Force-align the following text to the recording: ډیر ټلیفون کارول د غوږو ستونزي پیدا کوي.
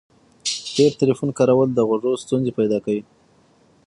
ډیر 0.77 0.91
ټلیفون 0.99 1.29
کارول 1.37 1.69
د 1.73 1.79
غوږو 1.87 2.21
ستونزي 2.23 2.51
پیدا 2.59 2.77
کوي. 2.85 3.03